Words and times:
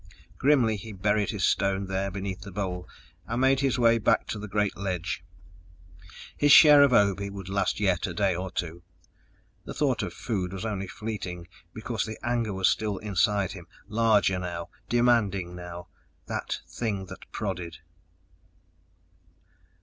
Grimly, 0.39 0.77
he 0.77 0.93
buried 0.93 1.29
his 1.29 1.45
stone 1.45 1.85
there 1.85 2.09
beneath 2.09 2.41
the 2.41 2.51
bole 2.51 2.89
and 3.27 3.39
made 3.39 3.59
his 3.59 3.77
way 3.77 3.99
back 3.99 4.25
to 4.29 4.39
the 4.39 4.47
great 4.47 4.75
ledge. 4.75 5.23
His 6.35 6.51
share 6.51 6.81
of 6.81 6.91
Obe 6.91 7.29
would 7.31 7.49
last 7.49 7.79
yet 7.79 8.07
a 8.07 8.13
day 8.15 8.35
or 8.35 8.49
two. 8.49 8.81
The 9.63 9.75
thought 9.75 10.01
of 10.01 10.11
food 10.11 10.53
was 10.53 10.65
only 10.65 10.87
fleeting, 10.87 11.47
because 11.71 12.03
the 12.05 12.17
anger 12.25 12.51
was 12.51 12.67
still 12.67 12.97
inside 12.97 13.51
him, 13.51 13.67
larger 13.87 14.39
now, 14.39 14.69
demanding 14.89 15.55
now... 15.55 15.87
that 16.25 16.61
thing 16.67 17.05
that 17.05 17.31
prodded. 17.31 17.77